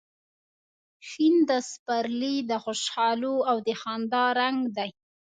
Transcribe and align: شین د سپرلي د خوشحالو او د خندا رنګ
شین 1.07 1.35
د 1.49 1.51
سپرلي 1.71 2.35
د 2.49 2.51
خوشحالو 2.63 3.35
او 3.49 3.57
د 3.67 3.69
خندا 3.81 4.25
رنګ 4.39 4.61